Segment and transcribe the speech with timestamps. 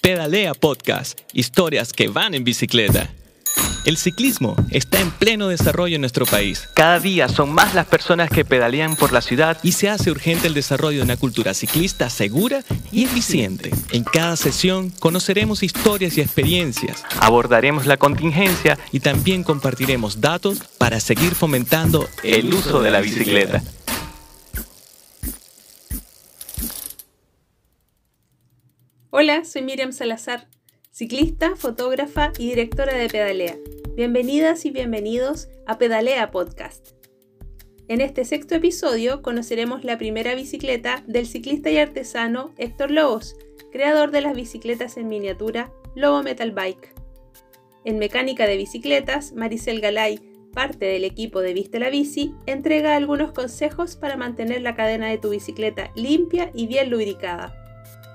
[0.00, 3.10] Pedalea Podcast, historias que van en bicicleta.
[3.84, 6.68] El ciclismo está en pleno desarrollo en nuestro país.
[6.74, 10.46] Cada día son más las personas que pedalean por la ciudad y se hace urgente
[10.46, 13.70] el desarrollo de una cultura ciclista segura y eficiente.
[13.90, 20.98] En cada sesión conoceremos historias y experiencias, abordaremos la contingencia y también compartiremos datos para
[20.98, 23.62] seguir fomentando el uso de la bicicleta.
[29.22, 30.48] Hola, soy Miriam Salazar,
[30.90, 33.54] ciclista, fotógrafa y directora de Pedalea.
[33.94, 36.92] Bienvenidas y bienvenidos a Pedalea Podcast.
[37.88, 43.36] En este sexto episodio conoceremos la primera bicicleta del ciclista y artesano Héctor Lobos,
[43.70, 46.94] creador de las bicicletas en miniatura Lobo Metal Bike.
[47.84, 50.18] En mecánica de bicicletas, Maricel Galay,
[50.54, 55.18] parte del equipo de Viste la Bici, entrega algunos consejos para mantener la cadena de
[55.18, 57.54] tu bicicleta limpia y bien lubricada.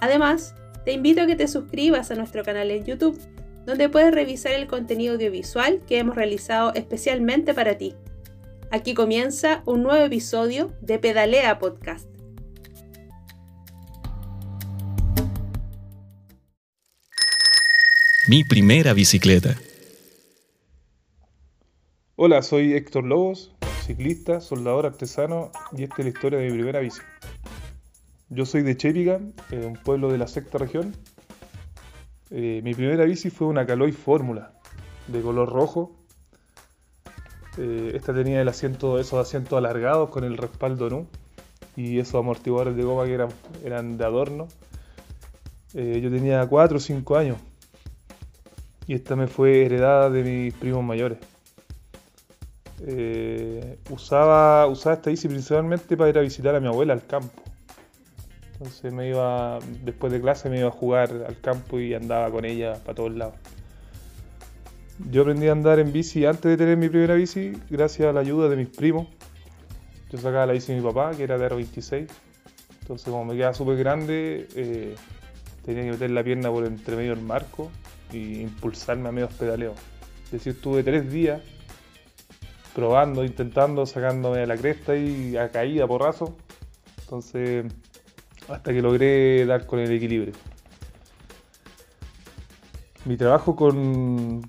[0.00, 3.20] Además, te invito a que te suscribas a nuestro canal en YouTube,
[3.66, 7.94] donde puedes revisar el contenido audiovisual que hemos realizado especialmente para ti.
[8.70, 12.08] Aquí comienza un nuevo episodio de Pedalea Podcast.
[18.28, 19.56] Mi primera bicicleta.
[22.16, 23.52] Hola, soy Héctor Lobos,
[23.86, 27.00] ciclista, soldador artesano y esta es la historia de mi primera bici.
[28.30, 30.94] Yo soy de Chepiga, eh, un pueblo de la sexta región.
[32.30, 34.52] Eh, mi primera bici fue una Caloi Fórmula
[35.06, 35.96] de color rojo.
[37.56, 41.06] Eh, esta tenía el asiento, esos asientos alargados con el respaldo NU
[41.74, 43.30] y esos amortiguadores de goma que eran,
[43.64, 44.48] eran de adorno.
[45.72, 47.38] yo tenía 4 o 5 años
[48.86, 51.18] y esta me fue heredada de mis primos mayores.
[53.90, 57.47] usaba, usaba esta bici principalmente para ir a visitar a mi abuela al campo.
[58.58, 62.44] Entonces me iba, después de clase me iba a jugar al campo y andaba con
[62.44, 63.34] ella para todos lados.
[65.10, 68.18] Yo aprendí a andar en bici antes de tener mi primera bici, gracias a la
[68.18, 69.06] ayuda de mis primos.
[70.10, 72.08] Yo sacaba la bici de mi papá, que era de R26.
[72.80, 74.96] Entonces como me quedaba súper grande, eh,
[75.64, 77.70] tenía que meter la pierna por entre medio del marco
[78.12, 79.76] y impulsarme a medios pedaleos.
[80.24, 81.42] Es decir, estuve tres días
[82.74, 86.36] probando, intentando, sacándome de la cresta y a caída, porrazo.
[87.02, 87.66] Entonces
[88.48, 90.34] hasta que logré dar con el equilibrio.
[93.04, 94.42] Mi trabajo con,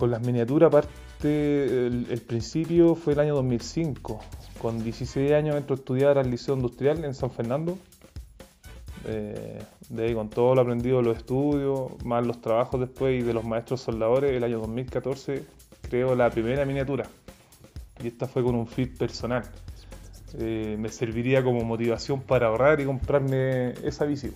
[0.00, 4.20] las miniaturas, aparte, el, principio fue el año 2005.
[4.60, 7.78] Con 16 años entro a estudiar al Liceo Industrial en San Fernando.
[9.06, 13.32] Eh, de ahí con todo lo aprendido los estudios, más los trabajos después y de
[13.32, 15.44] los maestros soldadores, el año 2014
[15.88, 17.06] creo la primera miniatura.
[18.02, 19.44] Y esta fue con un fit personal.
[20.38, 24.32] Eh, me serviría como motivación para ahorrar y comprarme esa bici.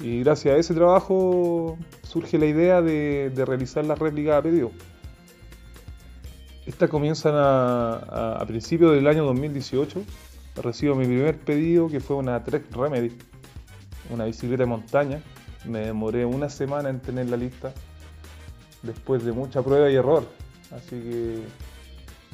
[0.00, 4.70] Y gracias a ese trabajo surge la idea de, realizar las réplicas a pedido.
[6.66, 10.02] Estas comienzan a, principios del año 2018.
[10.62, 13.16] Recibo mi primer pedido que fue una Trek Remedy,
[14.10, 15.22] una bicicleta de montaña.
[15.64, 17.72] Me demoré una semana en tener la lista
[18.82, 20.24] después de mucha prueba y error.
[20.72, 21.42] Así que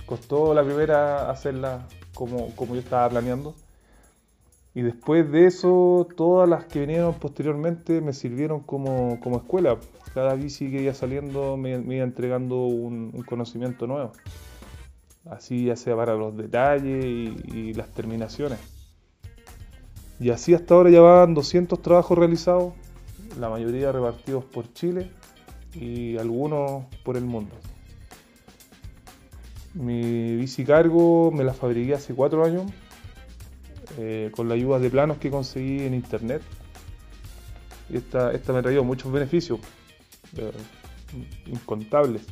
[0.06, 1.86] costó la primera hacerla
[2.18, 3.54] como, como yo estaba planeando.
[4.74, 9.78] Y después de eso, todas las que vinieron posteriormente me sirvieron como, como escuela.
[10.14, 14.12] Cada bici que iba saliendo me, iba entregando un, conocimiento nuevo.
[15.30, 18.58] Así ya sea para los detalles y, las terminaciones.
[20.18, 22.72] Y así hasta ahora ya van 200 trabajos realizados,
[23.38, 25.12] la mayoría repartidos por Chile
[25.72, 27.54] y algunos por el mundo.
[29.74, 32.70] Mi bici cargo me la fabriqué hace cuatro años
[33.98, 36.42] eh, con la ayuda de planos que conseguí en internet.
[37.90, 39.60] Y esta, esta me ha traído muchos beneficios,
[40.36, 40.52] eh,
[41.46, 42.22] incontables.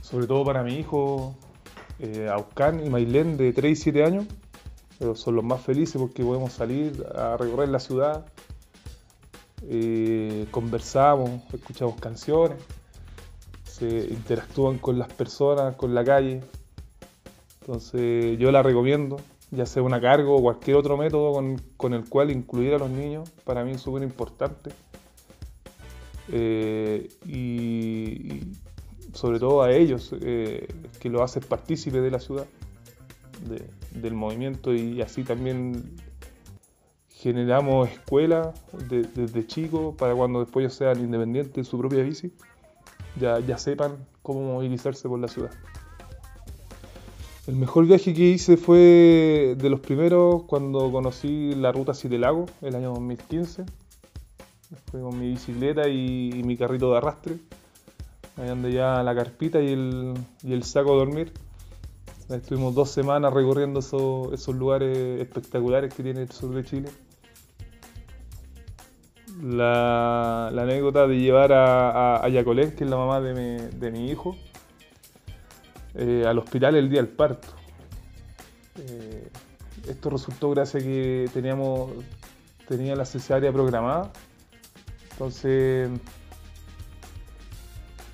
[0.00, 1.36] Sobre todo para mi hijo,
[1.98, 2.28] eh,
[2.84, 4.26] y Mailén de 3 y 7 años.
[5.14, 8.24] Son los más felices porque podemos salir a recorrer la ciudad,
[10.52, 12.58] conversamos, escuchamos canciones
[13.78, 16.42] se interactúan con las personas, con la calle.
[17.60, 19.16] Entonces yo la recomiendo,
[19.50, 21.32] ya sea una cargo o cualquier otro método
[21.76, 24.70] con, el cual incluir a los niños, para mí es súper importante.
[26.28, 28.42] Eh, y,
[29.12, 30.68] sobre todo a ellos, eh,
[31.00, 32.46] que lo hacen partícipe de la ciudad,
[33.90, 35.96] del movimiento y así también
[37.08, 38.48] generamos escuelas
[38.88, 42.32] desde chicos para cuando después ya sean independientes de su propia bici
[43.20, 45.50] ya, sepan cómo movilizarse por la ciudad.
[47.46, 52.46] El mejor viaje que hice fue de los primeros cuando conocí la ruta Siete Lago,
[52.62, 53.64] el año 2015.
[54.90, 57.36] Fui con mi bicicleta y, mi carrito de arrastre.
[58.36, 61.32] Ahí ande ya la carpita y el, y el saco de dormir.
[62.30, 66.88] Estuvimos dos semanas recorriendo esos, lugares espectaculares que tiene el sur de Chile.
[69.44, 74.36] La, anécdota de llevar a, a, que es la mamá de mi, hijo,
[75.94, 77.48] eh, al hospital el día del parto.
[78.78, 79.28] Eh,
[79.86, 81.90] esto resultó gracias a que teníamos
[82.66, 84.10] tenía la cesárea programada.
[85.12, 85.90] Entonces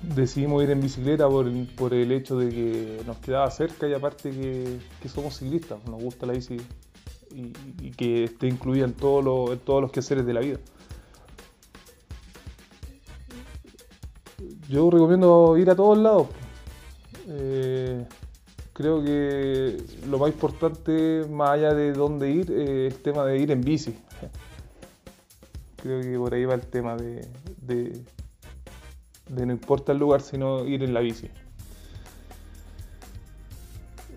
[0.01, 5.09] decidimos ir en bicicleta por, el hecho de que nos quedaba cerca y aparte que,
[5.09, 6.57] somos ciclistas, nos gusta la bici
[7.33, 10.59] y, que esté incluida en, todo en todos los quehaceres de la vida.
[14.71, 16.27] Yo recomiendo ir a todos lados.
[17.27, 18.05] Eh,
[18.71, 19.75] creo que
[20.07, 23.93] lo más importante, más allá de dónde ir, es el tema de ir en bici.
[25.75, 27.27] Creo que por ahí va el tema de,
[27.61, 28.01] de,
[29.45, 31.27] no importa el lugar, sino ir en la bici.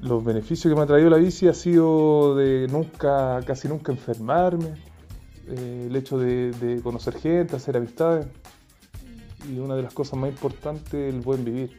[0.02, 4.74] Los beneficios que me ha traído la bici ha sido de nunca, casi nunca enfermarme,
[5.48, 8.28] eh, el hecho de, conocer gente, hacer amistades
[9.48, 11.78] y una de las cosas más importantes, el buen vivir.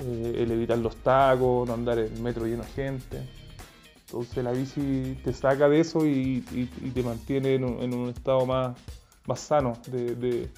[0.00, 3.28] Eh, el evitar los tacos, no andar en metro lleno de gente.
[4.06, 6.40] Entonces la bici te saca de eso y,
[6.94, 8.76] te mantiene en un, estado más,
[9.26, 10.50] más sano de,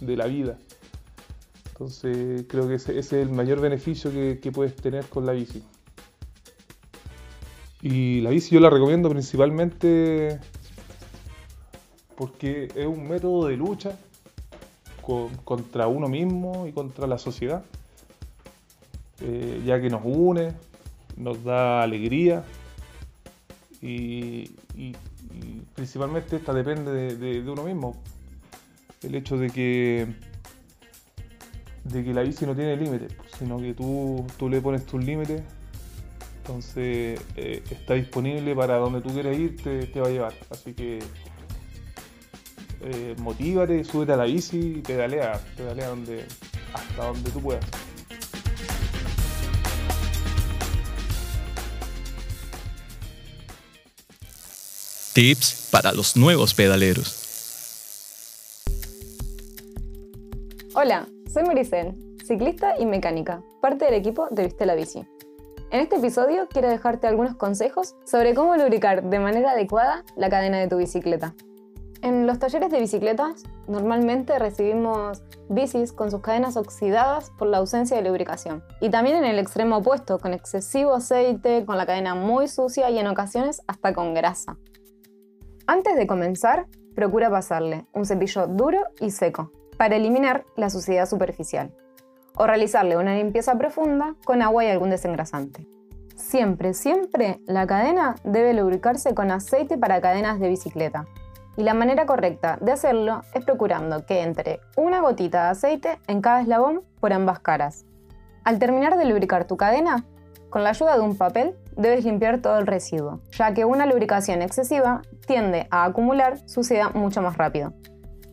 [0.00, 0.58] la vida.
[1.70, 5.62] Entonces creo que ese, es el mayor beneficio que, puedes tener con la bici.
[7.82, 10.40] Y la bici yo la recomiendo principalmente
[12.16, 13.96] porque es un método de lucha
[15.44, 17.64] contra uno mismo y contra la sociedad,
[19.20, 20.52] eh, ya que nos une,
[21.16, 22.44] nos da alegría,
[23.80, 24.50] y,
[25.74, 27.96] principalmente esta depende de, uno mismo.
[29.02, 30.06] El hecho de que,
[31.84, 35.42] de que la bici no tiene límites, sino que tú, tú le pones tus límites,
[36.48, 40.34] entonces eh, está disponible para donde tú quieras ir, te, va a llevar.
[40.50, 40.98] Así que
[42.90, 46.24] eh, motívate, súbete a la bici y pedalea, pedalea donde,
[46.72, 47.64] hasta donde tú puedas.
[55.12, 57.26] Tips para los nuevos pedaleros.
[60.74, 61.94] Hola, soy Maricel,
[62.24, 65.04] ciclista y mecánica, parte del equipo de Viste la Bici.
[65.70, 70.58] En este episodio quiero dejarte algunos consejos sobre cómo lubricar de manera adecuada la cadena
[70.58, 71.34] de tu bicicleta.
[72.00, 77.96] En los talleres de bicicletas normalmente recibimos bicis con sus cadenas oxidadas por la ausencia
[77.96, 78.62] de lubricación.
[78.80, 82.98] Y también en el extremo opuesto, con excesivo aceite, con la cadena muy sucia y
[82.98, 84.56] en ocasiones hasta con grasa.
[85.66, 91.74] Antes de comenzar, procura pasarle un cepillo duro y seco para eliminar la suciedad superficial
[92.36, 95.66] o realizarle una limpieza profunda con agua y algún desengrasante.
[96.14, 101.06] Siempre, siempre la cadena debe lubricarse con aceite para cadenas de bicicleta.
[101.58, 106.20] Y la manera correcta de hacerlo es procurando que entre una gotita de aceite en
[106.20, 107.84] cada eslabón por ambas caras.
[108.44, 110.04] Al terminar de lubricar tu cadena,
[110.50, 114.40] con la ayuda de un papel debes limpiar todo el residuo, ya que una lubricación
[114.40, 117.74] excesiva tiende a acumular suciedad mucho más rápido.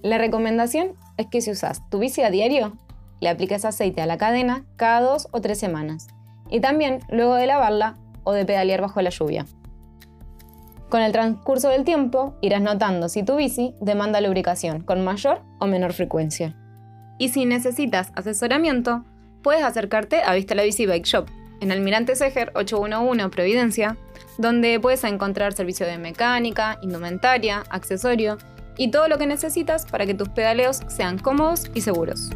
[0.03, 2.73] La recomendación es que si usas tu bici a diario,
[3.21, 6.05] le apliques aceite a la cadena cada dos o tres semanas,
[6.51, 9.47] y también luego de lavarla o de pedalear bajo la lluvia.
[10.95, 15.67] Con el transcurso del tiempo irás notando si tu bici demanda lubricación con mayor o
[15.67, 16.55] menor frecuencia.
[17.17, 19.03] Y si necesitas asesoramiento,
[19.43, 21.25] puedes acercarte a Vista la Bici Bike Shop
[21.59, 23.97] en Almirante Seger 811 Providencia,
[24.37, 28.37] donde puedes encontrar servicio de mecánica, indumentaria, accesorio
[28.77, 32.29] y todo lo que necesitas para que tus pedaleos sean cómodos y seguros.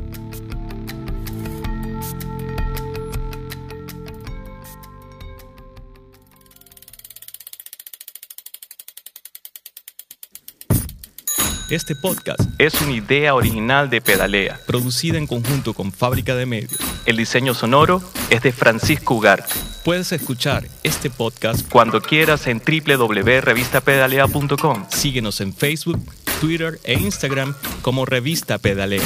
[11.70, 16.80] Este podcast es una idea original de Pedalea, producida en conjunto con Fábrica de Medios.
[17.06, 19.54] El diseño sonoro es de Francisco Ugarte.
[19.86, 24.86] Puedes escuchar este podcast cuando quieras en www.revistapedalea.com.
[24.90, 26.04] Síguenos en Facebook,
[26.42, 29.06] Twitter e Instagram como Revista Pedalea.